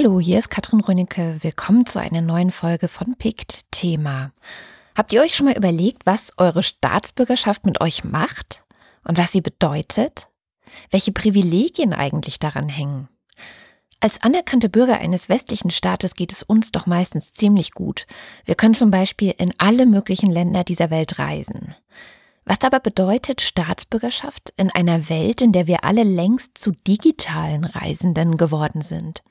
[0.00, 1.38] Hallo, hier ist Katrin Rönicke.
[1.40, 4.30] Willkommen zu einer neuen Folge von PICT Thema.
[4.94, 8.62] Habt ihr euch schon mal überlegt, was eure Staatsbürgerschaft mit euch macht
[9.02, 10.28] und was sie bedeutet?
[10.92, 13.08] Welche Privilegien eigentlich daran hängen?
[13.98, 18.06] Als anerkannte Bürger eines westlichen Staates geht es uns doch meistens ziemlich gut.
[18.44, 21.74] Wir können zum Beispiel in alle möglichen Länder dieser Welt reisen.
[22.44, 28.36] Was aber bedeutet Staatsbürgerschaft in einer Welt, in der wir alle längst zu digitalen Reisenden
[28.36, 29.24] geworden sind?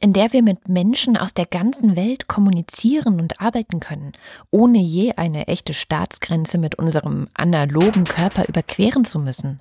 [0.00, 4.12] In der wir mit Menschen aus der ganzen Welt kommunizieren und arbeiten können,
[4.50, 9.60] ohne je eine echte Staatsgrenze mit unserem analogen Körper überqueren zu müssen.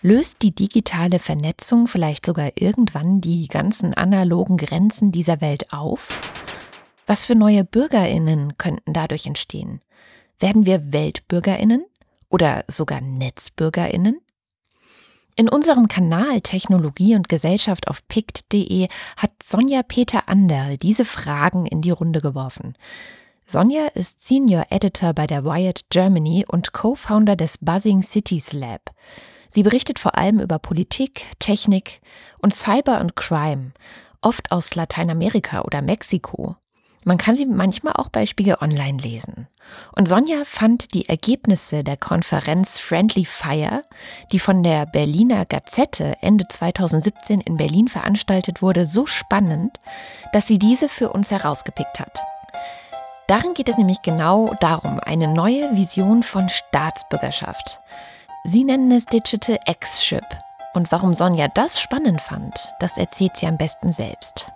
[0.00, 6.08] Löst die digitale Vernetzung vielleicht sogar irgendwann die ganzen analogen Grenzen dieser Welt auf?
[7.06, 9.80] Was für neue Bürgerinnen könnten dadurch entstehen?
[10.38, 11.84] Werden wir Weltbürgerinnen
[12.30, 14.21] oder sogar Netzbürgerinnen?
[15.34, 21.80] In unserem Kanal Technologie und Gesellschaft auf pict.de hat Sonja Peter Anderl diese Fragen in
[21.80, 22.76] die Runde geworfen.
[23.46, 28.90] Sonja ist Senior Editor bei der Wired Germany und Co-Founder des Buzzing Cities Lab.
[29.48, 32.02] Sie berichtet vor allem über Politik, Technik
[32.38, 33.72] und Cyber und Crime,
[34.20, 36.56] oft aus Lateinamerika oder Mexiko.
[37.04, 39.48] Man kann sie manchmal auch bei Spiegel Online lesen.
[39.96, 43.84] Und Sonja fand die Ergebnisse der Konferenz Friendly Fire,
[44.30, 49.80] die von der Berliner Gazette Ende 2017 in Berlin veranstaltet wurde, so spannend,
[50.32, 52.20] dass sie diese für uns herausgepickt hat.
[53.26, 57.80] Darin geht es nämlich genau darum, eine neue Vision von Staatsbürgerschaft.
[58.44, 60.26] Sie nennen es Digital X-Ship.
[60.74, 64.50] Und warum Sonja das spannend fand, das erzählt sie am besten selbst.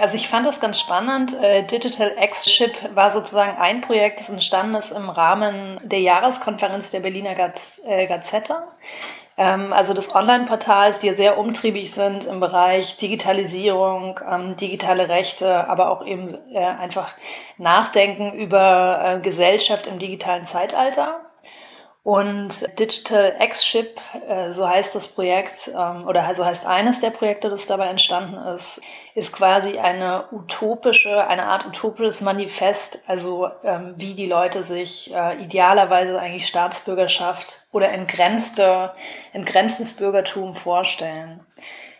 [0.00, 1.34] Also ich fand das ganz spannend.
[1.34, 7.00] Äh, Digital X-Chip war sozusagen ein Projekt, das entstanden ist im Rahmen der Jahreskonferenz der
[7.00, 8.56] Berliner Gaz äh, Gazette.
[9.36, 15.90] Ähm, also des Online-Portals, die sehr umtriebig sind im Bereich Digitalisierung, ähm, digitale Rechte, aber
[15.90, 17.14] auch eben äh, einfach
[17.58, 21.31] Nachdenken über Gesellschaft im digitalen Zeitalter.
[22.04, 27.48] Und Digital X-Ship, äh, so heißt das Projekt, ähm, oder so heißt eines der Projekte,
[27.48, 28.80] das dabei entstanden ist,
[29.14, 35.40] ist quasi eine utopische, eine Art utopisches Manifest, also ähm, wie die Leute sich äh,
[35.44, 38.92] idealerweise eigentlich Staatsbürgerschaft oder entgrenzte,
[39.32, 41.38] entgrenztes Bürgertum vorstellen.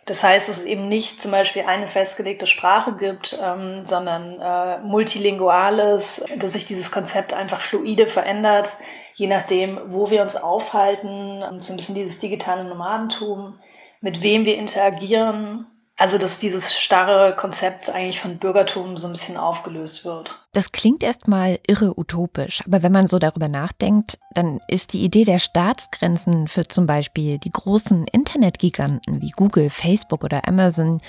[0.04, 4.78] Das heißt, dass es eben nicht zum Beispiel eine festgelegte Sprache gibt, ähm, sondern äh,
[4.80, 8.76] multilinguales, dass sich dieses Konzept einfach fluide verändert,
[9.14, 13.58] je nachdem, wo wir uns aufhalten, ähm, so ein bisschen dieses digitale Nomadentum,
[14.00, 15.66] mit wem wir interagieren.
[15.98, 20.38] Also, dass dieses starre Konzept eigentlich von Bürgertum so ein bisschen aufgelöst wird.
[20.52, 25.24] Das klingt erstmal irre utopisch, aber wenn man so darüber nachdenkt, dann ist die Idee
[25.24, 31.00] der Staatsgrenzen für zum Beispiel die großen Internetgiganten wie Google, Facebook oder Amazon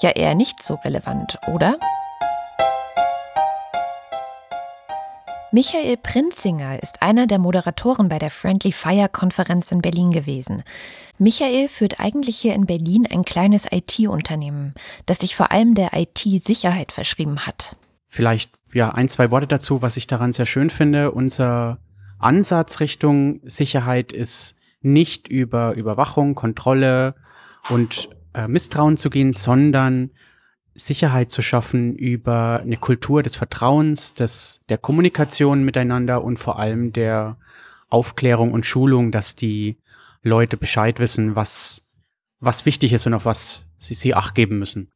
[0.00, 1.76] ja eher nicht so relevant, oder?
[5.54, 10.62] Michael Prinzinger ist einer der Moderatoren bei der Friendly Fire Konferenz in Berlin gewesen.
[11.18, 14.72] Michael führt eigentlich hier in Berlin ein kleines IT-Unternehmen,
[15.04, 17.76] das sich vor allem der IT-Sicherheit verschrieben hat.
[18.08, 21.10] Vielleicht ja ein, zwei Worte dazu, was ich daran sehr schön finde.
[21.10, 21.80] Unser
[22.18, 27.14] Ansatz Richtung Sicherheit ist nicht über Überwachung, Kontrolle
[27.68, 30.12] und äh, Misstrauen zu gehen, sondern
[30.74, 36.92] Sicherheit zu schaffen über eine Kultur des Vertrauens, des, der Kommunikation miteinander und vor allem
[36.92, 37.36] der
[37.88, 39.76] Aufklärung und Schulung, dass die
[40.22, 41.84] Leute Bescheid wissen, was,
[42.40, 44.90] was wichtig ist und auf was sie, sie Acht geben müssen.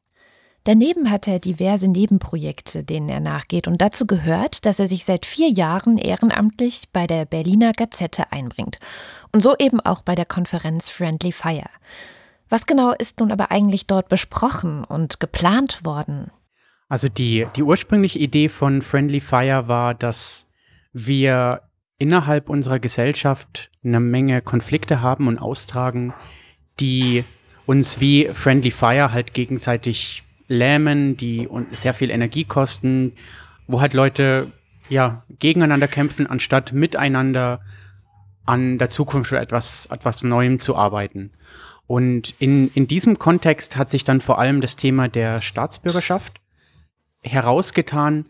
[0.63, 3.67] Daneben hat er diverse Nebenprojekte, denen er nachgeht.
[3.67, 8.77] Und dazu gehört, dass er sich seit vier Jahren ehrenamtlich bei der Berliner Gazette einbringt.
[9.31, 11.69] Und so eben auch bei der Konferenz Friendly Fire.
[12.49, 16.31] Was genau ist nun aber eigentlich dort besprochen und geplant worden?
[16.89, 20.49] Also die, die ursprüngliche Idee von Friendly Fire war, dass
[20.93, 21.61] wir
[21.99, 26.13] innerhalb unserer Gesellschaft eine Menge Konflikte haben und austragen,
[26.79, 27.23] die
[27.65, 33.13] uns wie Friendly Fire halt gegenseitig lähmen, die sehr viel Energie kosten,
[33.67, 34.47] wo halt Leute
[34.89, 37.59] ja gegeneinander kämpfen, anstatt miteinander
[38.45, 41.31] an der Zukunft oder etwas, etwas Neuem zu arbeiten.
[41.87, 46.41] Und in, in diesem Kontext hat sich dann vor allem das Thema der Staatsbürgerschaft
[47.23, 48.25] herausgetan,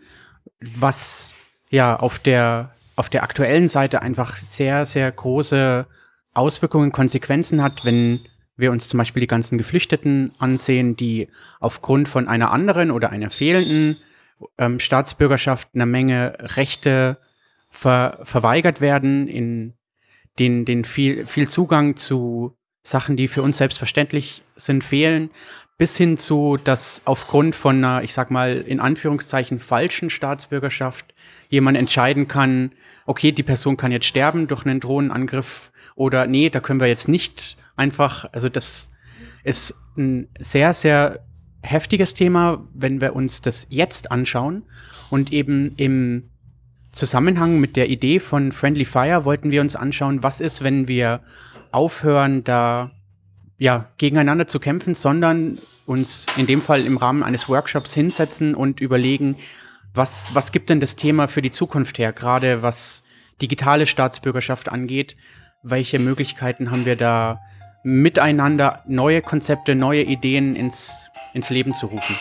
[0.59, 1.33] was
[1.69, 5.87] ja auf der, auf der aktuellen Seite einfach sehr, sehr große
[6.33, 8.19] Auswirkungen, Konsequenzen hat, wenn
[8.57, 11.27] wir uns zum Beispiel die ganzen Geflüchteten ansehen, die
[11.59, 13.97] aufgrund von einer anderen oder einer fehlenden
[14.57, 17.17] ähm, Staatsbürgerschaft eine Menge Rechte
[17.69, 19.73] ver verweigert werden, in
[20.39, 22.56] den, den viel, viel Zugang zu
[22.87, 25.29] Sachen, die für uns selbstverständlich sind, fehlen,
[25.77, 31.13] bis hin zu, dass aufgrund von einer, ich sag mal, in Anführungszeichen falschen Staatsbürgerschaft
[31.49, 32.71] jemand entscheiden kann,
[33.05, 37.09] okay, die Person kann jetzt sterben durch einen Drohnenangriff oder nee, da können wir jetzt
[37.09, 38.93] nicht einfach, also das
[39.43, 41.25] ist ein sehr, sehr
[41.61, 44.63] heftiges Thema, wenn wir uns das jetzt anschauen.
[45.09, 46.23] Und eben im
[46.93, 51.21] Zusammenhang mit der Idee von Friendly Fire wollten wir uns anschauen, was ist, wenn wir
[51.77, 52.91] aufhören, da
[53.59, 58.81] ja, gegeneinander zu kämpfen, sondern uns in dem Fall im Rahmen eines Workshops hinsetzen und
[58.81, 59.35] überlegen,
[59.93, 63.03] was, was gibt denn das Thema für die Zukunft her, gerade was
[63.41, 65.15] digitale Staatsbürgerschaft angeht?
[65.63, 67.39] Welche Möglichkeiten haben wir da
[67.83, 72.15] miteinander neue Konzepte, neue Ideen ins, ins Leben zu rufen?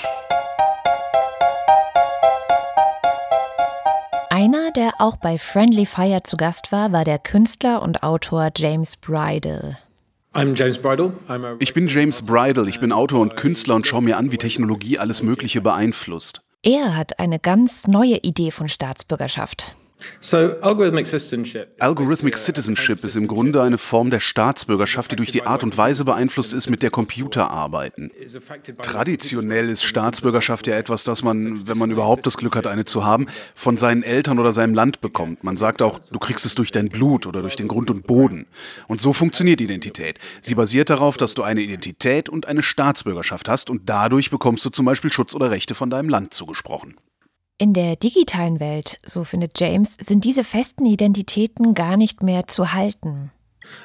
[4.99, 9.79] Auch bei Friendly Fire zu Gast war, war der Künstler und Autor James Bridle.
[11.59, 14.99] Ich bin James Bridle, ich bin Autor und Künstler und schaue mir an, wie Technologie
[14.99, 16.43] alles Mögliche beeinflusst.
[16.63, 19.77] Er hat eine ganz neue Idee von Staatsbürgerschaft.
[21.79, 26.05] Algorithmic Citizenship ist im Grunde eine Form der Staatsbürgerschaft, die durch die Art und Weise
[26.05, 28.11] beeinflusst ist, mit der Computer arbeiten.
[28.83, 33.05] Traditionell ist Staatsbürgerschaft ja etwas, das man, wenn man überhaupt das Glück hat, eine zu
[33.05, 35.45] haben, von seinen Eltern oder seinem Land bekommt.
[35.45, 38.47] Man sagt auch, du kriegst es durch dein Blut oder durch den Grund und Boden.
[38.89, 40.19] Und so funktioniert Identität.
[40.41, 44.71] Sie basiert darauf, dass du eine Identität und eine Staatsbürgerschaft hast und dadurch bekommst du
[44.71, 46.97] zum Beispiel Schutz oder Rechte von deinem Land zugesprochen.
[47.59, 52.75] In der digitalen Welt, so findet James, sind diese festen Identitäten gar nicht mehr zu
[52.75, 53.31] halten.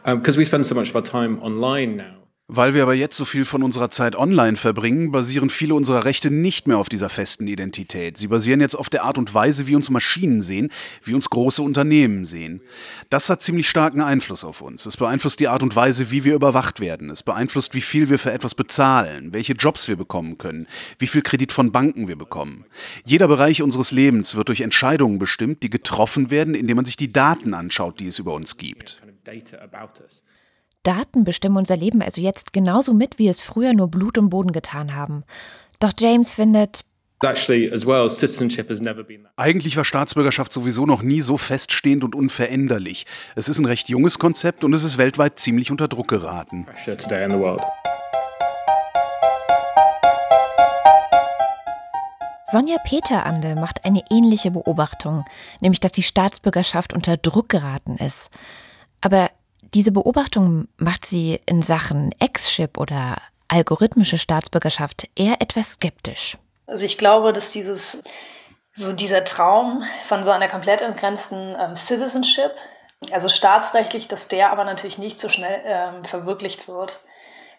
[0.05, 2.20] Um, we spend so much of our time online now.
[2.53, 6.29] Weil wir aber jetzt so viel von unserer Zeit online verbringen, basieren viele unserer Rechte
[6.29, 8.17] nicht mehr auf dieser festen Identität.
[8.17, 10.69] Sie basieren jetzt auf der Art und Weise, wie uns Maschinen sehen,
[11.01, 12.59] wie uns große Unternehmen sehen.
[13.09, 14.85] Das hat ziemlich starken Einfluss auf uns.
[14.85, 17.09] Es beeinflusst die Art und Weise, wie wir überwacht werden.
[17.09, 20.67] Es beeinflusst, wie viel wir für etwas bezahlen, welche Jobs wir bekommen können,
[20.99, 22.65] wie viel Kredit von Banken wir bekommen.
[23.05, 27.13] Jeder Bereich unseres Lebens wird durch Entscheidungen bestimmt, die getroffen werden, indem man sich die
[27.13, 29.01] Daten anschaut, die es über uns gibt.
[30.83, 34.51] Daten bestimmen unser Leben also jetzt genauso mit, wie es früher nur Blut und Boden
[34.51, 35.23] getan haben.
[35.79, 36.83] Doch James findet,
[39.35, 43.05] eigentlich war Staatsbürgerschaft sowieso noch nie so feststehend und unveränderlich.
[43.35, 46.65] Es ist ein recht junges Konzept und es ist weltweit ziemlich unter Druck geraten.
[52.51, 55.23] Sonja Peterande macht eine ähnliche Beobachtung,
[55.59, 58.31] nämlich dass die Staatsbürgerschaft unter Druck geraten ist.
[58.99, 59.29] Aber
[59.73, 63.17] diese Beobachtung macht sie in Sachen Ex-Chip oder
[63.47, 66.37] algorithmische Staatsbürgerschaft eher etwas skeptisch.
[66.67, 68.03] Also ich glaube, dass dieses
[68.73, 72.51] so dieser Traum von so einer komplett entgrenzten ähm, Citizenship,
[73.11, 77.01] also staatsrechtlich, dass der aber natürlich nicht so schnell ähm, verwirklicht wird.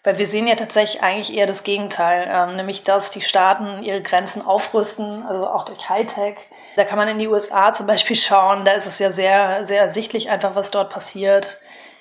[0.03, 4.01] Weil wir sehen ja tatsächlich eigentlich eher das Gegenteil, ähm, nämlich dass die Staaten ihre
[4.01, 6.35] Grenzen aufrüsten, also auch durch Hightech.
[6.75, 9.79] Da kann man in die USA zum Beispiel schauen, da ist es ja sehr, sehr
[9.79, 11.59] ersichtlich einfach, was dort passiert.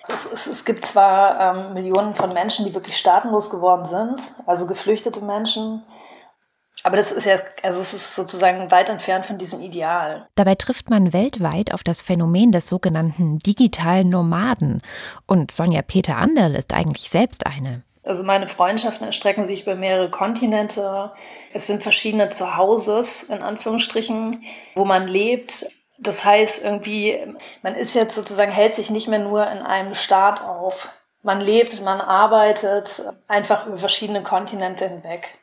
[0.09, 4.67] Es, es, es gibt zwar ähm, Millionen von Menschen, die wirklich staatenlos geworden sind, also
[4.67, 5.85] geflüchtete Menschen,
[6.85, 10.27] aber das ist ja, also es ist sozusagen weit entfernt von diesem Ideal.
[10.35, 14.83] Dabei trifft man weltweit auf das Phänomen des sogenannten digitalen Nomaden.
[15.27, 17.85] Und Sonja Peter Anderl ist eigentlich selbst eine.
[18.05, 21.13] Also meine Freundschaften erstrecken sich über mehrere Kontinente.
[21.53, 24.45] Es sind verschiedene Zuhauses, in Anführungsstrichen,
[24.75, 25.67] wo man lebt.
[26.03, 27.19] Das heißt irgendwie,
[27.63, 30.89] man ist jetzt sozusagen, hält sich nicht mehr nur in einem Staat auf.
[31.23, 35.39] Man lebt, man arbeitet einfach über verschiedene Kontinente hinweg.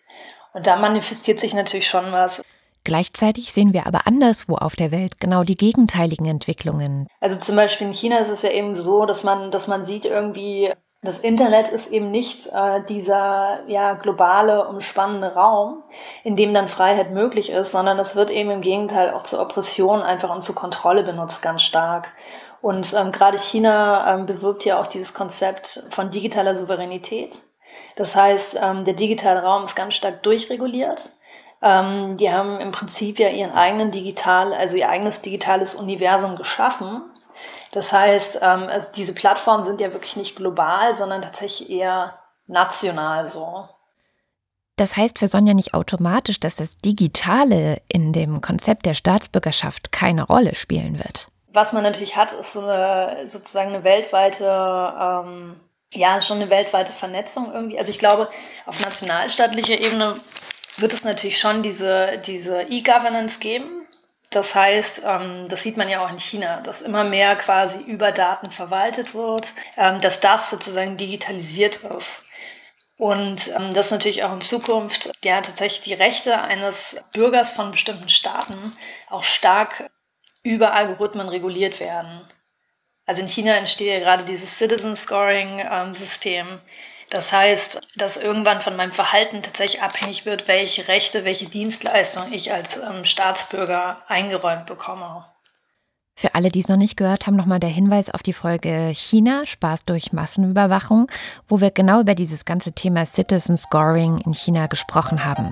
[0.54, 2.42] Und da manifestiert sich natürlich schon was.
[2.84, 7.08] Gleichzeitig sehen wir aber anderswo auf der Welt genau die gegenteiligen Entwicklungen.
[7.20, 10.06] Also zum Beispiel in China ist es ja eben so, dass man, dass man sieht
[10.06, 15.82] irgendwie, das Internet ist eben nicht äh, dieser ja, globale, umspannende Raum,
[16.24, 20.02] in dem dann Freiheit möglich ist, sondern es wird eben im Gegenteil auch zur Oppression
[20.02, 22.12] einfach und zur Kontrolle benutzt, ganz stark.
[22.62, 27.40] Und ähm, gerade China ähm, bewirbt ja auch dieses Konzept von digitaler Souveränität.
[27.96, 31.12] Das heißt, ähm, der digitale Raum ist ganz stark durchreguliert.
[31.62, 37.04] Ähm, die haben im Prinzip ja ihren eigenen digital, also ihr eigenes digitales Universum geschaffen
[37.72, 43.28] das heißt, ähm, also diese Plattformen sind ja wirklich nicht global, sondern tatsächlich eher national
[43.28, 43.70] so.
[44.76, 50.24] Das heißt für Sonja nicht automatisch, dass das Digitale in dem Konzept der Staatsbürgerschaft keine
[50.24, 51.28] Rolle spielen wird.
[51.52, 55.60] Was man natürlich hat, ist so eine sozusagen eine weltweite, ähm,
[55.94, 57.78] ja, schon eine weltweite Vernetzung irgendwie.
[57.78, 58.30] Also ich glaube,
[58.66, 60.14] auf nationalstaatlicher Ebene
[60.78, 63.79] wird es natürlich schon diese, diese E-Governance geben.
[64.30, 68.12] Das heißt, ähm, das sieht man ja auch in China, dass immer mehr quasi über
[68.12, 72.24] Daten verwaltet wird, ähm, dass das sozusagen digitalisiert ist.
[72.98, 78.10] Und ähm, dass natürlich auch in Zukunft ja tatsächlich die Rechte eines Bürgers von bestimmten
[78.10, 78.56] Staaten
[79.10, 79.90] auch stark
[80.44, 82.28] über Algorithmen reguliert werden.
[83.06, 86.60] Also in China entsteht ja gerade dieses Citizen Scoring-System.
[87.10, 92.54] Das heißt, dass irgendwann von meinem Verhalten tatsächlich abhängig wird, welche Rechte, welche Dienstleistungen ich
[92.54, 95.26] als ähm, Staatsbürger eingeräumt bekomme.
[96.16, 99.46] Für alle, die es noch nicht gehört haben, nochmal der Hinweis auf die Folge China,
[99.46, 101.10] Spaß durch Massenüberwachung,
[101.48, 105.50] wo wir genau über dieses ganze Thema Citizen Scoring in China gesprochen haben.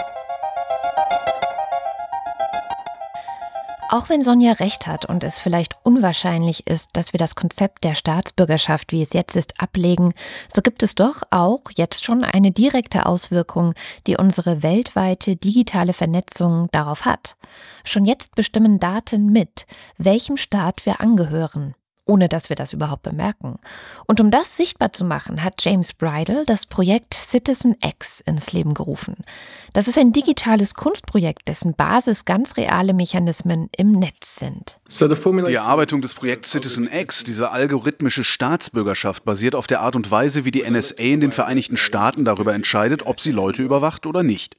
[3.89, 7.95] Auch wenn Sonja recht hat und es vielleicht unwahrscheinlich ist, dass wir das Konzept der
[7.95, 10.13] Staatsbürgerschaft, wie es jetzt ist, ablegen,
[10.53, 13.73] so gibt es doch auch jetzt schon eine direkte Auswirkung,
[14.05, 17.37] die unsere weltweite digitale Vernetzung darauf hat.
[17.85, 19.65] Schon jetzt bestimmen Daten mit,
[19.97, 21.73] welchem Staat wir angehören
[22.07, 23.59] ohne dass wir das überhaupt bemerken.
[24.05, 28.73] Und um das sichtbar zu machen, hat James Bridle das Projekt Citizen X ins Leben
[28.73, 29.17] gerufen.
[29.73, 34.79] Das ist ein digitales Kunstprojekt, dessen Basis ganz reale Mechanismen im Netz sind.
[35.49, 40.45] Die Erarbeitung des Projekts Citizen X, diese algorithmische Staatsbürgerschaft, basiert auf der Art und Weise,
[40.45, 44.55] wie die NSA in den Vereinigten Staaten darüber entscheidet, ob sie Leute überwacht oder nicht.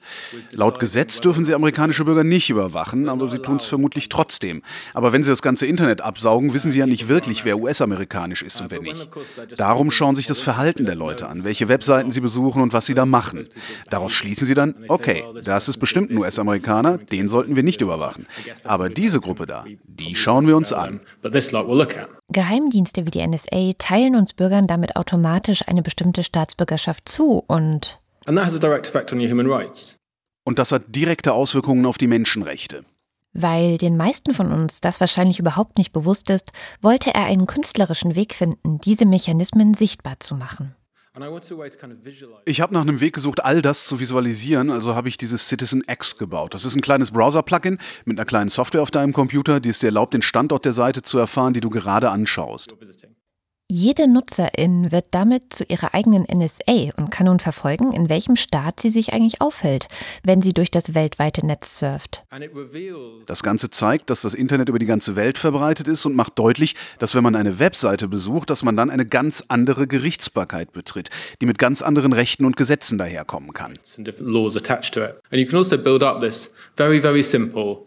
[0.53, 4.63] Laut Gesetz dürfen sie amerikanische Bürger nicht überwachen, aber sie tun es vermutlich trotzdem.
[4.95, 8.43] Aber wenn sie das ganze Internet absaugen, wissen sie ja nicht wirklich, nicht, wer US-amerikanisch
[8.43, 9.09] ist und wer nicht.
[9.57, 12.95] Darum schauen sich das Verhalten der Leute an, welche Webseiten sie besuchen und was sie
[12.95, 13.49] da machen.
[13.91, 18.27] Daraus schließen sie dann, okay, das ist bestimmt ein US-Amerikaner, den sollten wir nicht überwachen.
[18.65, 21.01] Aber diese Gruppe da, die schauen wir uns an.
[22.31, 28.01] Geheimdienste wie die NSA teilen uns Bürgern damit automatisch eine bestimmte Staatsbürgerschaft zu und
[30.45, 32.85] und das hat direkte Auswirkungen auf die Menschenrechte.
[33.33, 38.17] Weil den meisten von uns das wahrscheinlich überhaupt nicht bewusst ist, wollte er einen künstlerischen
[38.17, 40.75] Weg finden, diese Mechanismen sichtbar zu machen.
[42.45, 45.83] Ich habe nach einem Weg gesucht, all das zu visualisieren, also habe ich dieses Citizen
[45.89, 46.55] X gebaut.
[46.55, 49.87] Das ist ein kleines Browser-Plugin mit einer kleinen Software auf deinem Computer, die es dir
[49.87, 52.73] erlaubt, den Standort der Seite zu erfahren, die du gerade anschaust.
[53.71, 58.81] Jede Nutzerin wird damit zu ihrer eigenen NSA und kann nun verfolgen, in welchem Staat
[58.81, 59.89] sie sich eigentlich aufhält,
[60.25, 62.23] wenn sie durch das weltweite Netz surft.
[63.27, 66.77] Das Ganze zeigt, dass das Internet über die ganze Welt verbreitet ist und macht deutlich,
[66.99, 71.11] dass wenn man eine Webseite besucht, dass man dann eine ganz andere Gerichtsbarkeit betritt,
[71.43, 73.75] die mit ganz anderen Rechten und Gesetzen daherkommen kann.
[73.99, 77.87] And you can also build up this very, very simple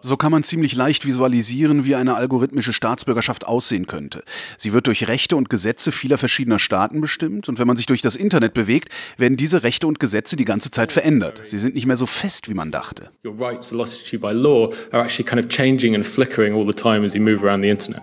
[0.00, 4.24] so kann man ziemlich leicht visualisieren, wie eine algorithmische Staatsbürgerschaft aussehen könnte.
[4.56, 8.02] Sie wird durch Rechte und Gesetze vieler verschiedener Staaten bestimmt und wenn man sich durch
[8.02, 11.42] das Internet bewegt, werden diese Rechte und Gesetze die ganze Zeit verändert.
[11.44, 13.10] Sie sind nicht mehr so fest, wie man dachte.
[13.24, 16.66] Your rights allotted to you by law are actually kind of changing and flickering all
[16.66, 18.02] the time as you move around the internet.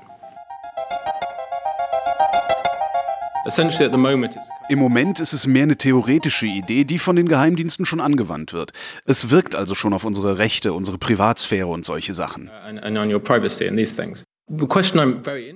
[4.70, 8.72] Im Moment ist es mehr eine theoretische Idee, die von den Geheimdiensten schon angewandt wird.
[9.06, 12.50] Es wirkt also schon auf unsere Rechte, unsere Privatsphäre und solche Sachen.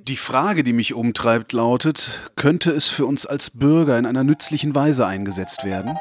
[0.07, 4.73] Die Frage, die mich umtreibt, lautet, könnte es für uns als Bürger in einer nützlichen
[4.73, 5.97] Weise eingesetzt werden?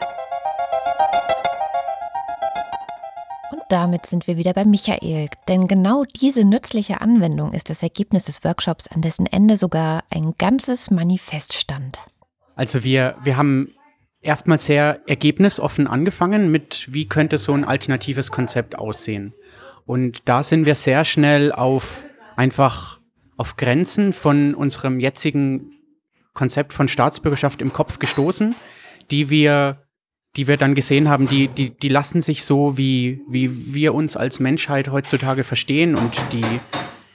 [3.69, 8.45] Damit sind wir wieder bei Michael, denn genau diese nützliche Anwendung ist das Ergebnis des
[8.45, 11.99] Workshops, an dessen Ende sogar ein ganzes Manifest stand.
[12.57, 13.75] Also wir, wir haben
[14.21, 19.35] erstmal sehr ergebnisoffen angefangen mit, wie könnte so ein alternatives Konzept aussehen.
[19.87, 22.05] Und da sind wir sehr schnell auf
[22.37, 23.01] einfach
[23.37, 25.73] auf Grenzen von unserem jetzigen
[26.33, 28.55] Konzept von Staatsbürgerschaft im Kopf gestoßen,
[29.11, 29.84] die wir
[30.37, 34.17] die wir dann gesehen haben, die, die, die lassen sich so, wie, wie wir uns
[34.17, 36.45] als Menschheit heutzutage verstehen und die,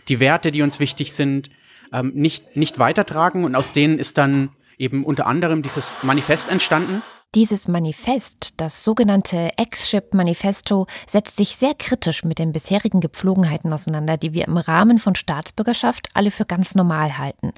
[0.07, 1.49] die Werte, die uns wichtig sind,
[1.91, 3.43] ähm, nicht, nicht weitertragen.
[3.43, 7.01] Und aus denen ist dann eben unter anderem dieses Manifest entstanden.
[7.35, 14.33] Dieses Manifest, das sogenannte Ex-Ship-Manifesto, setzt sich sehr kritisch mit den bisherigen Gepflogenheiten auseinander, die
[14.33, 17.53] wir im Rahmen von Staatsbürgerschaft alle für ganz normal halten.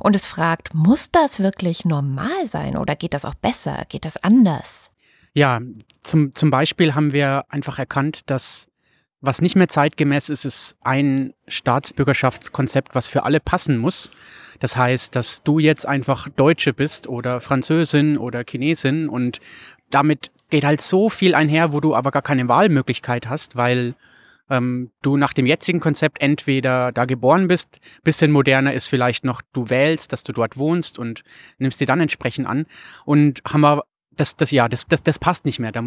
[0.00, 3.84] Und es fragt, muss das wirklich normal sein oder geht das auch besser?
[3.88, 4.91] Geht das anders?
[5.34, 5.60] Ja,
[6.02, 8.68] zum, zum Beispiel haben wir einfach erkannt, dass
[9.22, 14.10] was nicht mehr zeitgemäß ist, ist ein Staatsbürgerschaftskonzept, was für alle passen muss.
[14.58, 19.40] Das heißt, dass du jetzt einfach Deutsche bist oder Französin oder Chinesin und
[19.90, 23.94] damit geht halt so viel einher, wo du aber gar keine Wahlmöglichkeit hast, weil
[24.50, 29.40] ähm, du nach dem jetzigen Konzept entweder da geboren bist, bisschen moderner ist vielleicht noch,
[29.52, 31.22] du wählst, dass du dort wohnst und
[31.58, 32.66] nimmst dir dann entsprechend an.
[33.04, 33.84] Und haben wir
[34.16, 35.72] das, das, ja, das, das, das passt nicht mehr.
[35.72, 35.82] Da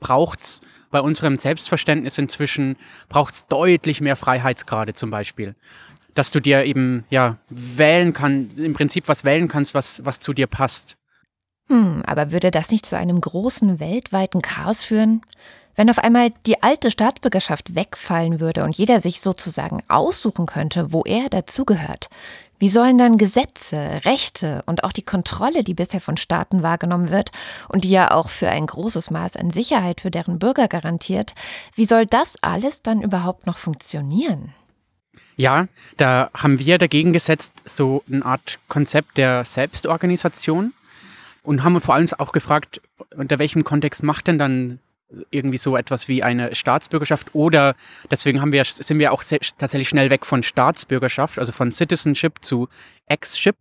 [0.00, 0.60] braucht es
[0.90, 2.76] bei unserem Selbstverständnis inzwischen,
[3.08, 5.54] braucht es deutlich mehr Freiheitsgrade zum Beispiel.
[6.14, 10.32] Dass du dir eben, ja, wählen kannst, im Prinzip was wählen kannst, was, was zu
[10.32, 10.96] dir passt.
[11.68, 15.20] Hm, aber würde das nicht zu einem großen weltweiten Chaos führen?
[15.76, 21.02] Wenn auf einmal die alte Staatsbürgerschaft wegfallen würde und jeder sich sozusagen aussuchen könnte, wo
[21.04, 22.10] er dazugehört,
[22.60, 27.30] wie sollen dann Gesetze, Rechte und auch die Kontrolle, die bisher von Staaten wahrgenommen wird
[27.68, 31.34] und die ja auch für ein großes Maß an Sicherheit für deren Bürger garantiert,
[31.74, 34.52] wie soll das alles dann überhaupt noch funktionieren?
[35.36, 40.74] Ja, da haben wir dagegen gesetzt so eine Art Konzept der Selbstorganisation
[41.42, 42.82] und haben vor allem auch gefragt,
[43.16, 44.80] unter welchem Kontext macht denn dann
[45.30, 47.74] irgendwie so etwas wie eine Staatsbürgerschaft oder
[48.10, 49.22] deswegen haben wir, sind wir auch
[49.58, 52.68] tatsächlich schnell weg von Staatsbürgerschaft, also von Citizenship zu
[53.06, 53.56] Ex-Ship,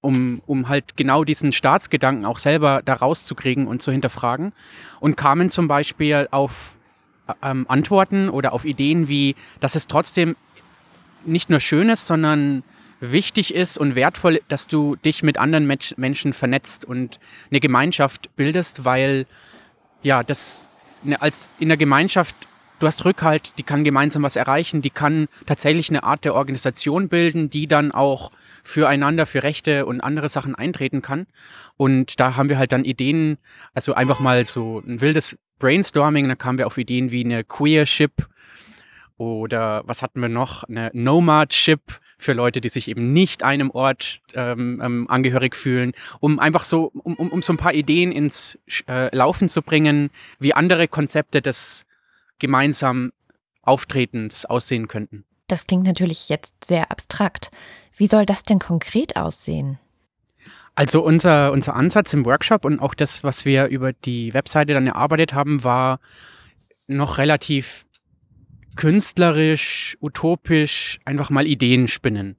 [0.00, 4.52] um, um halt genau diesen Staatsgedanken auch selber da rauszukriegen und zu hinterfragen.
[5.00, 6.78] Und kamen zum Beispiel auf
[7.42, 10.36] ähm, Antworten oder auf Ideen wie, dass es trotzdem
[11.24, 12.62] nicht nur schön ist, sondern
[13.00, 17.18] wichtig ist und wertvoll, dass du dich mit anderen Menschen vernetzt und
[17.50, 19.26] eine Gemeinschaft bildest, weil
[20.02, 20.68] ja, das
[21.20, 22.34] als in der Gemeinschaft,
[22.78, 27.08] du hast Rückhalt, die kann gemeinsam was erreichen, die kann tatsächlich eine Art der Organisation
[27.08, 28.32] bilden, die dann auch
[28.64, 31.26] füreinander, für Rechte und andere Sachen eintreten kann.
[31.76, 33.38] Und da haben wir halt dann Ideen,
[33.74, 38.12] also einfach mal so ein wildes Brainstorming, da kamen wir auf Ideen wie eine Queer-Ship
[39.16, 41.82] oder was hatten wir noch, eine Nomad-Ship,
[42.20, 46.90] für Leute, die sich eben nicht einem Ort ähm, ähm, angehörig fühlen, um einfach so,
[46.94, 48.58] um, um, um so ein paar Ideen ins
[48.88, 51.86] äh, Laufen zu bringen, wie andere Konzepte des
[52.38, 53.12] gemeinsamen
[53.62, 55.24] Auftretens aussehen könnten.
[55.48, 57.50] Das klingt natürlich jetzt sehr abstrakt.
[57.96, 59.78] Wie soll das denn konkret aussehen?
[60.74, 64.86] Also unser, unser Ansatz im Workshop und auch das, was wir über die Webseite dann
[64.86, 66.00] erarbeitet haben, war
[66.86, 67.84] noch relativ
[68.76, 72.36] künstlerisch, utopisch einfach mal Ideen spinnen.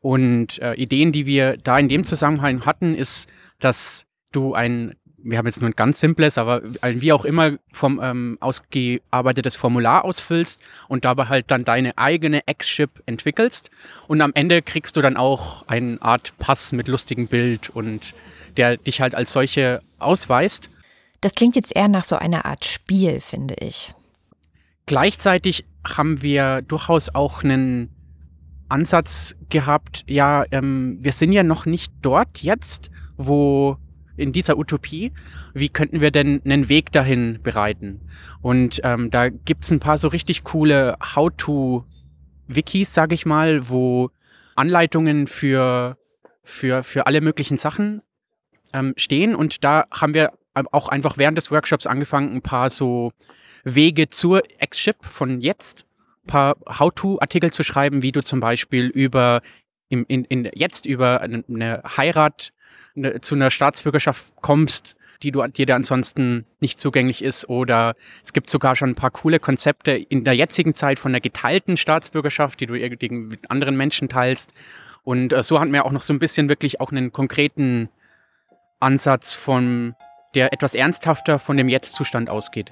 [0.00, 5.38] Und äh, Ideen, die wir da in dem Zusammenhang hatten, ist, dass du ein, wir
[5.38, 10.04] haben jetzt nur ein ganz simples, aber ein wie auch immer vom, ähm, ausgearbeitetes Formular
[10.04, 13.70] ausfüllst und dabei halt dann deine eigene Ex-Ship entwickelst.
[14.06, 18.14] Und am Ende kriegst du dann auch eine Art Pass mit lustigem Bild und
[18.56, 20.70] der dich halt als solche ausweist.
[21.20, 23.92] Das klingt jetzt eher nach so einer Art Spiel, finde ich.
[24.86, 27.90] Gleichzeitig haben wir durchaus auch einen
[28.68, 33.78] Ansatz gehabt, ja, ähm, wir sind ja noch nicht dort jetzt, wo
[34.16, 35.12] in dieser Utopie,
[35.54, 38.00] wie könnten wir denn einen Weg dahin bereiten?
[38.42, 44.10] Und ähm, da gibt's ein paar so richtig coole How-to-Wikis, sage ich mal, wo
[44.54, 45.98] Anleitungen für,
[46.44, 48.02] für, für alle möglichen Sachen
[48.72, 49.34] ähm, stehen.
[49.34, 50.32] Und da haben wir
[50.70, 53.12] auch einfach während des Workshops angefangen, ein paar so
[53.66, 55.86] Wege zur Ex-Ship von jetzt,
[56.24, 59.40] ein paar How-To-Artikel zu schreiben, wie du zum Beispiel über
[59.88, 62.52] im, in, in, jetzt über eine, Heirat
[62.96, 67.48] eine, zu einer Staatsbürgerschaft kommst, die du dir ansonsten nicht zugänglich ist.
[67.48, 71.20] Oder es gibt sogar schon ein paar coole Konzepte in der jetzigen Zeit von der
[71.20, 74.52] geteilten Staatsbürgerschaft, die du mit anderen Menschen teilst.
[75.02, 77.88] Und äh, so hatten wir auch noch so ein bisschen wirklich auch einen konkreten
[78.78, 79.94] Ansatz von
[80.34, 82.70] der etwas ernsthafter von dem Jetzt-Zustand ausgeht.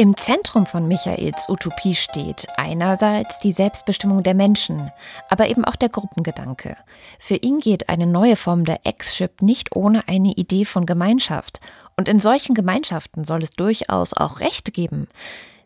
[0.00, 4.92] Im Zentrum von Michaels Utopie steht einerseits die Selbstbestimmung der Menschen,
[5.28, 6.76] aber eben auch der Gruppengedanke.
[7.18, 11.58] Für ihn geht eine neue Form der Ex-Ship nicht ohne eine Idee von Gemeinschaft.
[11.96, 15.08] Und in solchen Gemeinschaften soll es durchaus auch Rechte geben.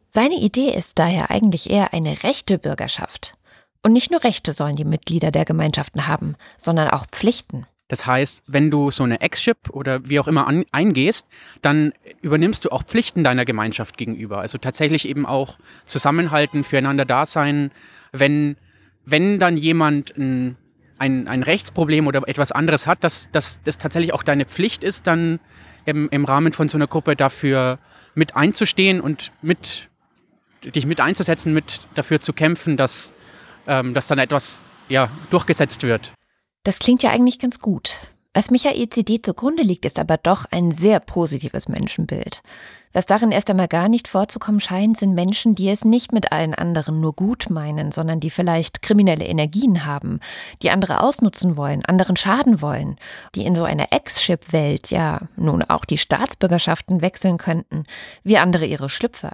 [0.08, 3.34] Seine Idee ist daher eigentlich eher eine rechte Bürgerschaft.
[3.82, 7.66] Und nicht nur Rechte sollen die Mitglieder der Gemeinschaften haben, sondern auch Pflichten.
[7.92, 11.28] Das heißt, wenn du so eine Ex-Ship oder wie auch immer an, eingehst,
[11.60, 14.38] dann übernimmst du auch Pflichten deiner Gemeinschaft gegenüber.
[14.38, 17.70] Also tatsächlich eben auch zusammenhalten, füreinander da sein.
[18.10, 18.56] Wenn,
[19.04, 20.56] wenn dann jemand ein,
[20.96, 25.06] ein, ein Rechtsproblem oder etwas anderes hat, dass, dass das tatsächlich auch deine Pflicht ist,
[25.06, 25.38] dann
[25.84, 27.78] im, im Rahmen von so einer Gruppe dafür
[28.14, 29.90] mit einzustehen und mit
[30.64, 33.12] dich mit einzusetzen, mit dafür zu kämpfen, dass,
[33.66, 36.14] ähm, dass dann etwas ja, durchgesetzt wird.
[36.64, 37.96] Das klingt ja eigentlich ganz gut.
[38.34, 42.42] Was Michaels Idee zugrunde liegt, ist aber doch ein sehr positives Menschenbild.
[42.94, 46.54] Was darin erst einmal gar nicht vorzukommen scheint, sind Menschen, die es nicht mit allen
[46.54, 50.20] anderen nur gut meinen, sondern die vielleicht kriminelle Energien haben,
[50.62, 52.96] die andere ausnutzen wollen, anderen schaden wollen,
[53.34, 57.84] die in so einer Ex-Ship-Welt ja nun auch die Staatsbürgerschaften wechseln könnten,
[58.24, 59.32] wie andere ihre Schlüpfer.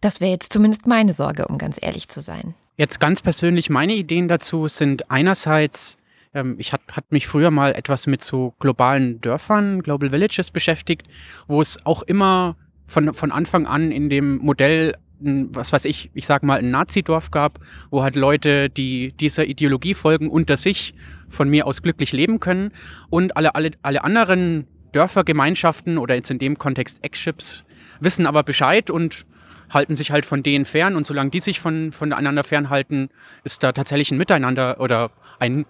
[0.00, 2.54] Das wäre jetzt zumindest meine Sorge, um ganz ehrlich zu sein.
[2.76, 5.98] Jetzt ganz persönlich, meine Ideen dazu sind einerseits
[6.34, 11.06] ähm, ich hatte hat mich früher mal etwas mit so globalen Dörfern, Global Villages beschäftigt,
[11.46, 16.26] wo es auch immer von, von Anfang an in dem Modell was weiß ich, ich
[16.26, 17.58] sag mal, ein Nazidorf gab,
[17.90, 20.94] wo halt Leute, die dieser Ideologie folgen, unter sich
[21.28, 22.70] von mir aus glücklich leben können.
[23.10, 27.64] Und alle, alle, alle anderen Dörfer, Gemeinschaften oder jetzt in dem Kontext Ex-Ships
[28.00, 29.26] wissen aber Bescheid und
[29.70, 30.96] halten sich halt von denen fern.
[30.96, 33.08] Und solange die sich von, voneinander fernhalten,
[33.44, 35.66] ist da tatsächlich ein Miteinander oder ein,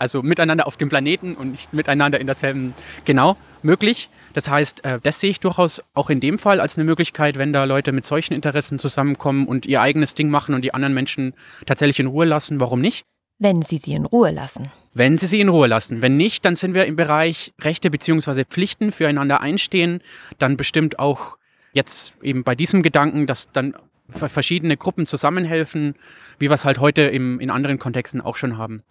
[0.00, 4.08] also miteinander auf dem Planeten und nicht miteinander in derselben, genau, möglich.
[4.32, 7.52] Das heißt, äh, das sehe ich durchaus auch in dem Fall als eine Möglichkeit, wenn
[7.52, 11.34] da Leute mit solchen Interessen zusammenkommen und ihr eigenes Ding machen und die anderen Menschen
[11.66, 13.04] tatsächlich in Ruhe lassen, warum nicht?
[13.38, 14.70] Wenn sie sie in Ruhe lassen.
[14.92, 16.02] Wenn sie sie in Ruhe lassen.
[16.02, 18.44] Wenn nicht, dann sind wir im Bereich Rechte bzw.
[18.44, 20.02] Pflichten füreinander einstehen,
[20.38, 21.38] dann bestimmt auch
[21.72, 23.74] jetzt eben bei diesem Gedanken, dass dann
[24.10, 25.94] verschiedene Gruppen zusammenhelfen,
[26.38, 28.82] wie wir es halt heute im, in anderen Kontexten auch schon haben.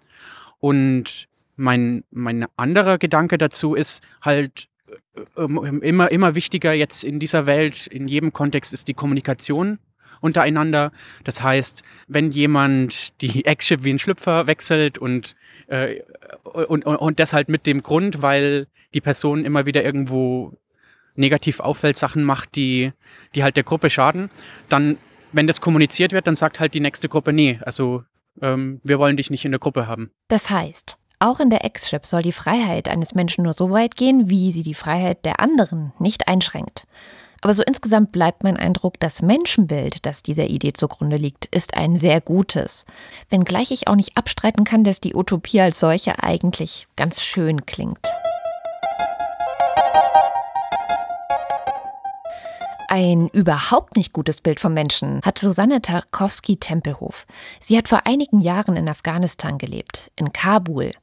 [0.60, 4.68] Und mein, mein anderer Gedanke dazu ist halt
[5.36, 9.80] äh, immer, immer wichtiger jetzt in dieser Welt, in jedem Kontext ist die Kommunikation
[10.22, 10.92] untereinander.
[11.24, 15.36] Das heißt, wenn jemand die Eggship wie ein Schlüpfer wechselt und,
[15.68, 16.02] äh,
[16.44, 20.58] und, und, und das halt mit dem Grund, weil die Person immer wieder irgendwo
[21.16, 22.92] negativ auffällt, Sachen macht, die,
[23.36, 24.30] die halt der Gruppe schaden,
[24.70, 24.98] dann,
[25.32, 28.04] wenn das kommuniziert wird, dann sagt halt die nächste Gruppe, nee, also
[28.42, 30.12] ähm, wir wollen dich nicht in der Gruppe haben.
[30.28, 34.30] Das heißt, auch in der Ex-Ship soll die Freiheit eines Menschen nur so weit gehen,
[34.30, 36.88] wie sie die Freiheit der anderen nicht einschränkt.
[37.42, 41.96] Aber so insgesamt bleibt mein Eindruck, das Menschenbild, das dieser Idee zugrunde liegt, ist ein
[41.96, 42.86] sehr gutes.
[43.30, 48.06] Wenngleich ich auch nicht abstreiten kann, dass die Utopie als solche eigentlich ganz schön klingt.
[52.92, 57.28] Ein überhaupt nicht gutes Bild vom Menschen hat Susanne Tarkowski-Tempelhof.
[57.60, 60.94] Sie hat vor einigen Jahren in Afghanistan gelebt, in Kabul.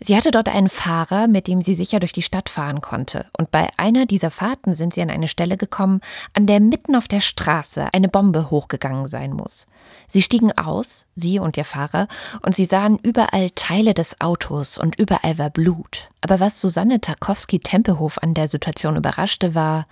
[0.00, 3.26] Sie hatte dort einen Fahrer, mit dem sie sicher durch die Stadt fahren konnte.
[3.38, 6.00] Und bei einer dieser Fahrten sind sie an eine Stelle gekommen,
[6.34, 9.68] an der mitten auf der Straße eine Bombe hochgegangen sein muss.
[10.08, 12.08] Sie stiegen aus, sie und ihr Fahrer,
[12.42, 16.10] und sie sahen überall Teile des Autos und überall war Blut.
[16.20, 19.86] Aber was Susanne Tarkowski-Tempelhof an der Situation überraschte, war,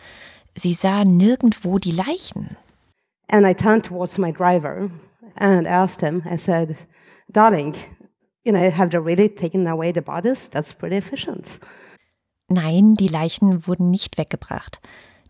[0.59, 2.57] Sie sah nirgendwo die Leichen.
[3.29, 4.91] And I turned towards my driver
[5.37, 6.77] and asked him, I said,
[7.31, 7.75] darling,
[8.45, 10.49] you know, have they really taken away the bodies?
[10.49, 11.59] That's pretty efficient.
[12.49, 14.81] Nein, die Leichen wurden nicht weggebracht.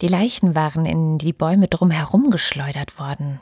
[0.02, 3.40] Die Leichen waren in die Bäume drumherum geschleudert worden.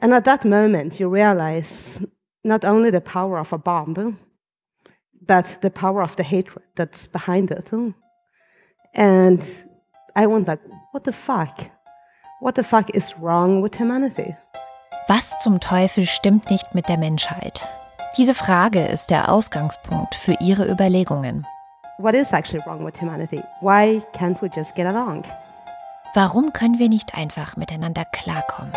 [0.00, 2.06] And at that moment you realize
[2.44, 4.18] not only the power of a bomb,
[5.20, 7.72] but the power of the hatred that's behind it.
[8.94, 9.42] And
[10.20, 10.58] I wonder,
[10.90, 11.70] what the fuck?
[12.40, 14.34] What the fuck is wrong with humanity?
[15.06, 17.64] Was zum Teufel stimmt nicht mit der Menschheit?
[18.16, 21.46] Diese Frage ist der Ausgangspunkt für Ihre Überlegungen.
[21.98, 23.44] What is actually wrong with humanity?
[23.60, 25.22] Why can't we just get along?
[26.14, 28.72] Warum können wir nicht einfach miteinander klarkommen?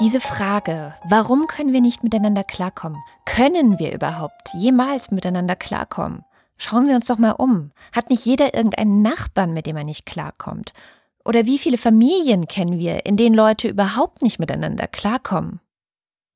[0.00, 2.98] Diese Frage, warum können wir nicht miteinander klarkommen?
[3.26, 6.25] Können wir überhaupt jemals miteinander klarkommen?
[6.58, 7.72] Schauen wir uns doch mal um.
[7.94, 10.72] Hat nicht jeder irgendeinen Nachbarn, mit dem er nicht klarkommt?
[11.24, 15.60] Oder wie viele Familien kennen wir, in denen Leute überhaupt nicht miteinander klarkommen?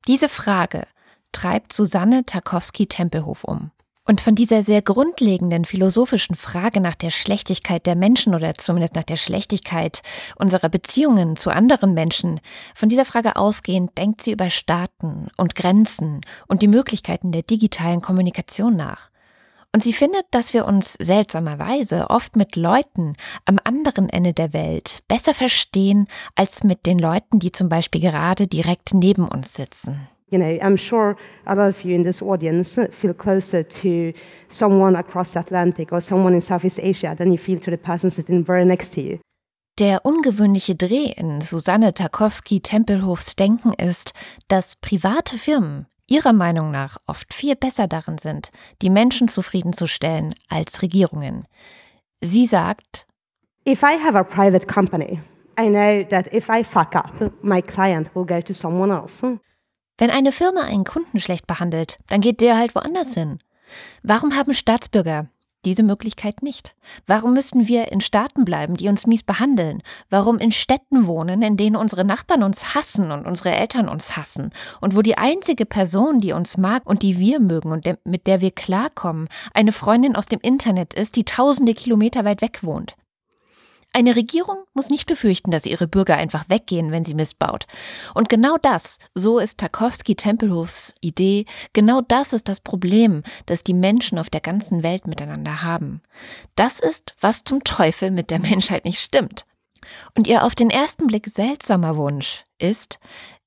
[0.09, 0.87] Diese Frage
[1.33, 3.71] treibt Susanne Tarkowski-Tempelhof um.
[4.07, 9.05] Und von dieser sehr grundlegenden philosophischen Frage nach der Schlechtigkeit der Menschen oder zumindest nach
[9.05, 10.03] der Schlechtigkeit
[10.37, 12.41] unserer Beziehungen zu anderen Menschen,
[12.75, 18.01] von dieser Frage ausgehend denkt sie über Staaten und Grenzen und die Möglichkeiten der digitalen
[18.01, 19.11] Kommunikation nach.
[19.73, 25.03] Und sie findet, dass wir uns seltsamerweise oft mit Leuten am anderen Ende der Welt
[25.07, 30.09] besser verstehen als mit den Leuten, die zum Beispiel gerade direkt neben uns sitzen.
[30.31, 34.13] You know, I'm sure a lot of you in this audience feel closer to
[34.49, 38.11] someone across the Atlantic or someone in Southeast Asia than you feel to the person
[38.11, 39.19] sitting very next to you.
[39.81, 44.13] Der ungewöhnliche Dreh in Susanne Tarkowski-Tempelhofs Denken ist,
[44.47, 48.51] dass private Firmen ihrer Meinung nach oft viel besser darin sind,
[48.83, 51.47] die Menschen zufriedenzustellen als Regierungen.
[52.21, 53.07] Sie sagt,
[53.67, 55.21] If I have a private company,
[55.59, 59.39] I know that if I fuck up, my client will go to someone else.
[59.99, 63.39] Wenn eine Firma einen Kunden schlecht behandelt, dann geht der halt woanders hin.
[64.03, 65.29] Warum haben Staatsbürger
[65.65, 66.75] diese Möglichkeit nicht?
[67.07, 69.83] Warum müssen wir in Staaten bleiben, die uns mies behandeln?
[70.09, 74.51] Warum in Städten wohnen, in denen unsere Nachbarn uns hassen und unsere Eltern uns hassen?
[74.81, 78.41] Und wo die einzige Person, die uns mag und die wir mögen und mit der
[78.41, 82.97] wir klarkommen, eine Freundin aus dem Internet ist, die tausende Kilometer weit weg wohnt?
[83.93, 87.67] Eine Regierung muss nicht befürchten, dass ihre Bürger einfach weggehen, wenn sie missbaut.
[88.15, 94.21] Und genau das, so ist Tarkowski-Tempelhofs Idee, genau das ist das Problem, das die Menschen
[94.21, 96.03] auf der ganzen Welt miteinander haben.
[96.55, 99.45] Das ist, was zum Teufel mit der Menschheit nicht stimmt.
[100.15, 103.01] Und ihr auf den ersten Blick seltsamer Wunsch ist,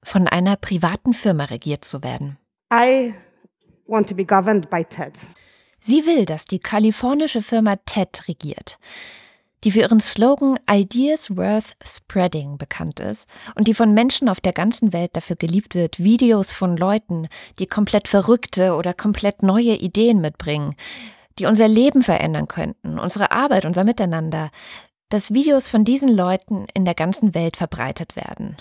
[0.03, 2.37] von einer privaten Firma regiert zu werden.
[2.73, 3.13] I
[3.85, 5.13] want to be governed by TED.
[5.79, 8.77] Sie will, dass die kalifornische Firma TED regiert
[9.63, 14.53] die für ihren Slogan Ideas Worth Spreading bekannt ist und die von Menschen auf der
[14.53, 17.27] ganzen Welt dafür geliebt wird, Videos von Leuten,
[17.59, 20.75] die komplett verrückte oder komplett neue Ideen mitbringen,
[21.39, 24.51] die unser Leben verändern könnten, unsere Arbeit, unser Miteinander,
[25.09, 28.57] dass Videos von diesen Leuten in der ganzen Welt verbreitet werden.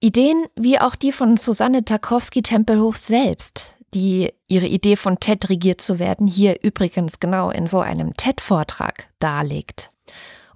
[0.00, 5.98] Ideen wie auch die von Susanne Tarkowski-Tempelhof selbst, die ihre Idee von TED regiert zu
[5.98, 9.90] werden, hier übrigens genau in so einem TED-Vortrag darlegt.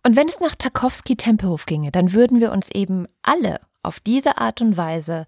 [0.05, 4.61] Und wenn es nach Tarkowski-Tempelhof ginge, dann würden wir uns eben alle auf diese Art
[4.61, 5.27] und Weise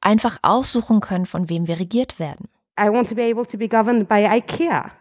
[0.00, 2.48] einfach aussuchen können, von wem wir regiert werden.
[2.78, 4.92] I want to be able to be governed by IKEA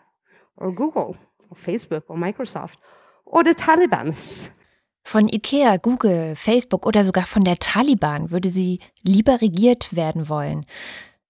[0.55, 1.15] or Google
[1.49, 2.79] or Facebook or Microsoft
[3.25, 4.51] or the Talibans.
[5.03, 10.65] Von IKEA, Google, Facebook oder sogar von der Taliban würde sie lieber regiert werden wollen.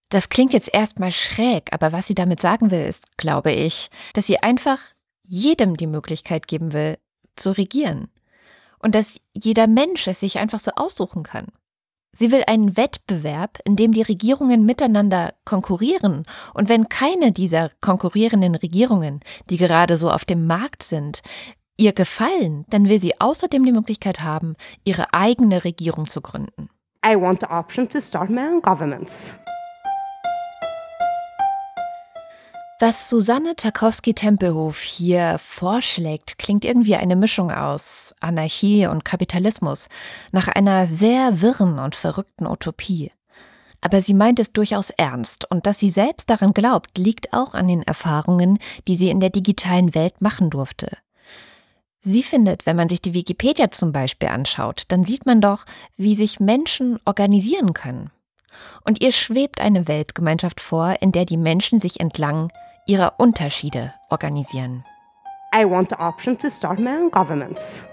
[0.09, 4.27] Das klingt jetzt erstmal schräg, aber was sie damit sagen will, ist, glaube ich, dass
[4.27, 4.79] sie einfach
[5.23, 6.97] jedem die Möglichkeit geben will,
[7.35, 8.07] zu regieren.
[8.79, 11.47] Und dass jeder Mensch es sich einfach so aussuchen kann.
[12.17, 16.25] Sie will einen Wettbewerb, in dem die Regierungen miteinander konkurrieren.
[16.53, 19.19] Und wenn keine dieser konkurrierenden Regierungen,
[19.49, 21.21] die gerade so auf dem Markt sind,
[21.77, 26.69] ihr gefallen, dann will sie außerdem die Möglichkeit haben, ihre eigene Regierung zu gründen.
[27.05, 29.37] I want the option to start my own governments.
[32.77, 39.87] Was Susanne Tarkowski-Tempelhof hier vorschlägt, klingt irgendwie eine Mischung aus Anarchie und Kapitalismus,
[40.33, 43.13] nach einer sehr wirren und verrückten Utopie.
[43.79, 47.69] Aber sie meint es durchaus ernst und dass sie selbst daran glaubt, liegt auch an
[47.69, 48.59] den Erfahrungen,
[48.89, 50.97] die sie in der digitalen Welt machen durfte.
[52.01, 55.63] Sie findet, wenn man sich die Wikipedia zum Beispiel anschaut, dann sieht man doch,
[55.95, 58.11] wie sich Menschen organisieren können.
[58.83, 62.51] Und ihr schwebt eine Weltgemeinschaft vor, in der die Menschen sich entlang
[62.85, 64.83] ihrer Unterschiede organisieren.
[65.53, 67.83] I want the option to start my own governments.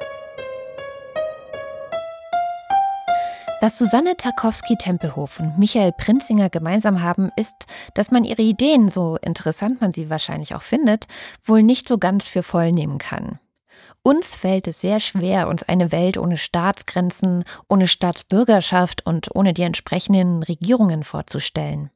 [3.63, 9.81] Was Susanne Tarkowski-Tempelhof und Michael Prinzinger gemeinsam haben, ist, dass man ihre Ideen, so interessant
[9.81, 11.07] man sie wahrscheinlich auch findet,
[11.45, 13.39] wohl nicht so ganz für voll nehmen kann.
[14.03, 19.63] Uns fällt es sehr schwer, uns eine Welt ohne Staatsgrenzen, ohne Staatsbürgerschaft und ohne die
[19.63, 21.91] entsprechenden Regierungen vorzustellen.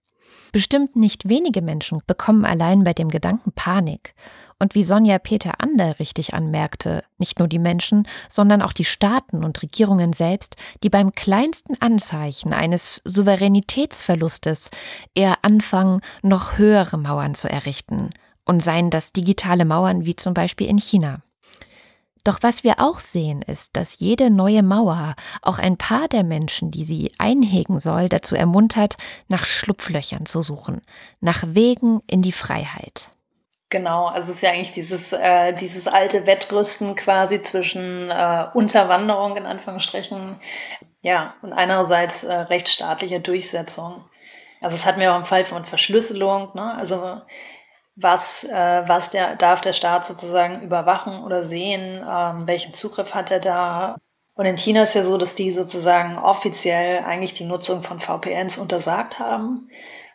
[0.52, 4.14] Bestimmt nicht wenige Menschen bekommen allein bei dem Gedanken Panik.
[4.58, 9.44] Und wie Sonja Peter Ander richtig anmerkte, nicht nur die Menschen, sondern auch die Staaten
[9.44, 14.70] und Regierungen selbst, die beim kleinsten Anzeichen eines Souveränitätsverlustes
[15.14, 18.10] eher anfangen, noch höhere Mauern zu errichten.
[18.46, 21.20] Und seien das digitale Mauern wie zum Beispiel in China.
[22.26, 26.72] Doch was wir auch sehen, ist, dass jede neue Mauer auch ein paar der Menschen,
[26.72, 28.96] die sie einhegen soll, dazu ermuntert,
[29.28, 30.82] nach Schlupflöchern zu suchen,
[31.20, 33.10] nach Wegen in die Freiheit.
[33.70, 39.36] Genau, also es ist ja eigentlich dieses, äh, dieses alte Wettrüsten quasi zwischen äh, Unterwanderung
[39.36, 40.40] in Anführungsstrichen,
[41.02, 44.04] ja, und einerseits äh, rechtsstaatlicher Durchsetzung.
[44.60, 46.74] Also das hatten wir auch im Fall von Verschlüsselung, ne?
[46.76, 47.20] Also
[47.96, 53.30] was, äh, was der, darf der Staat sozusagen überwachen oder sehen, ähm, welchen Zugriff hat
[53.30, 53.96] er da.
[54.34, 58.58] Und in China ist ja so, dass die sozusagen offiziell eigentlich die Nutzung von VPNs
[58.58, 59.70] untersagt haben.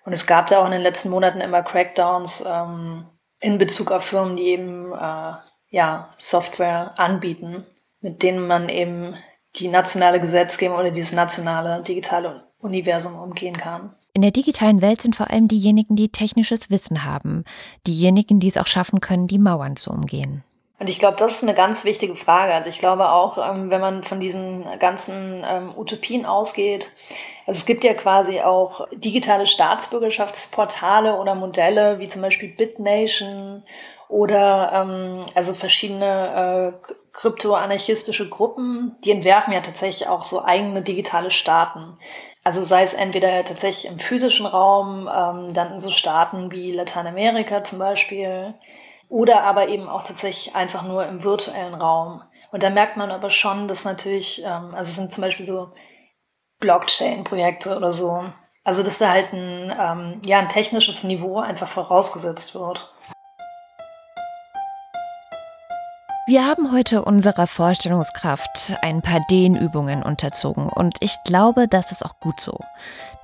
[0.06, 3.08] Und es gab da auch in den letzten Monaten immer Crackdowns ähm,
[3.40, 5.34] in Bezug auf Firmen, die eben äh,
[5.70, 7.66] ja, Software anbieten,
[8.00, 9.16] mit denen man eben
[9.56, 13.94] die nationale Gesetzgebung oder dieses nationale digitale Universum umgehen kann.
[14.14, 17.46] In der digitalen Welt sind vor allem diejenigen, die technisches Wissen haben,
[17.88, 20.44] diejenigen, die es auch schaffen können, die Mauern zu umgehen.
[20.82, 22.56] Und ich glaube, das ist eine ganz wichtige Frage.
[22.56, 26.92] Also ich glaube auch, ähm, wenn man von diesen ganzen ähm, Utopien ausgeht,
[27.46, 33.64] also es gibt ja quasi auch digitale Staatsbürgerschaftsportale oder Modelle, wie zum Beispiel BitNation
[34.10, 41.30] oder ähm, also verschiedene äh, kryptoanarchistische Gruppen, die entwerfen ja tatsächlich auch so eigene digitale
[41.30, 41.98] Staaten.
[42.44, 47.64] Also sei es entweder tatsächlich im physischen Raum, ähm, dann in so Staaten wie Lateinamerika
[47.64, 48.56] zum Beispiel,
[49.10, 52.24] oder aber eben auch tatsächlich einfach nur im virtuellen Raum.
[52.52, 55.72] Und da merkt man aber schon, dass natürlich, ähm, also es sind zum Beispiel so
[56.60, 58.24] Blockchain-Projekte oder so,
[58.64, 62.91] also dass da halt ein, ähm, ja, ein technisches Niveau einfach vorausgesetzt wird.
[66.32, 72.22] Wir haben heute unserer Vorstellungskraft ein paar Dehnübungen unterzogen und ich glaube, das ist auch
[72.22, 72.58] gut so.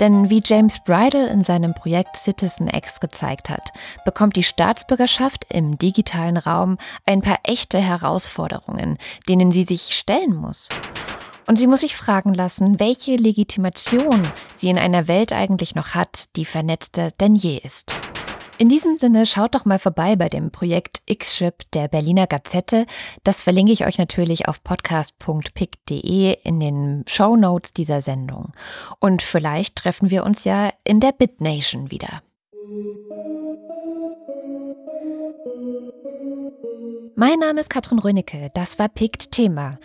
[0.02, 3.72] Denn wie James Bridle in seinem Projekt Citizen X gezeigt hat,
[4.04, 8.98] bekommt die Staatsbürgerschaft im digitalen Raum ein paar echte Herausforderungen,
[9.30, 10.67] denen sie sich stellen muss.
[11.46, 16.36] Und sie muss sich fragen lassen, welche Legitimation sie in einer Welt eigentlich noch hat,
[16.36, 17.96] die vernetzter denn je ist.
[18.60, 22.88] In diesem Sinne schaut doch mal vorbei bei dem Projekt X-Ship der Berliner Gazette.
[23.24, 28.54] Das verlinke ich euch natürlich auf podcast.pick.de in den Show Notes dieser Sendung.
[29.00, 32.24] Und vielleicht treffen wir uns ja in der BitNation wieder.
[37.15, 39.78] Mein Name ist Katrin Rönecke, das war Pict Thema.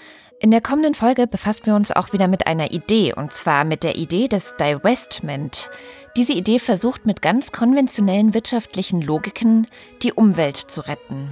[0.42, 3.84] In der kommenden Folge befassen wir uns auch wieder mit einer Idee, und zwar mit
[3.84, 5.70] der Idee des Divestment.
[6.16, 9.68] Diese Idee versucht mit ganz konventionellen wirtschaftlichen Logiken
[10.02, 11.30] die Umwelt zu retten.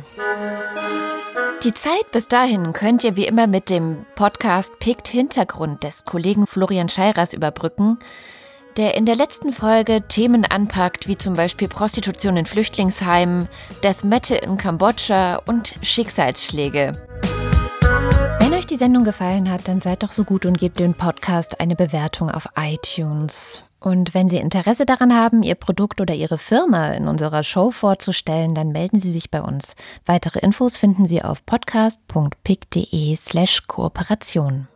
[1.64, 6.46] Die Zeit bis dahin könnt ihr wie immer mit dem Podcast Picked Hintergrund des Kollegen
[6.46, 7.98] Florian Scheiras überbrücken,
[8.76, 13.48] der in der letzten Folge Themen anpackt, wie zum Beispiel Prostitution in Flüchtlingsheimen,
[13.82, 16.92] Death Metal in Kambodscha und Schicksalsschläge.
[18.70, 22.30] Die Sendung gefallen hat, dann seid doch so gut und gebt dem Podcast eine Bewertung
[22.30, 23.64] auf iTunes.
[23.80, 28.54] Und wenn Sie Interesse daran haben, Ihr Produkt oder Ihre Firma in unserer Show vorzustellen,
[28.54, 29.74] dann melden Sie sich bei uns.
[30.06, 34.68] Weitere Infos finden Sie auf podcast.pick.de slash Kooperation.